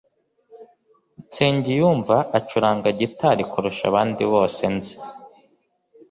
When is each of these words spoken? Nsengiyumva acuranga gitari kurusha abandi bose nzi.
Nsengiyumva 1.25 2.17
acuranga 2.37 2.89
gitari 2.99 3.43
kurusha 3.51 3.83
abandi 3.91 4.23
bose 4.33 4.61
nzi. 4.75 4.93